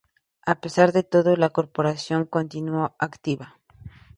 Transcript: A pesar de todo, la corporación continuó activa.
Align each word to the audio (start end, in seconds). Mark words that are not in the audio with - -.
A 0.53 0.55
pesar 0.63 0.87
de 0.93 1.03
todo, 1.03 1.35
la 1.35 1.51
corporación 1.51 2.25
continuó 2.25 2.95
activa. 2.97 3.59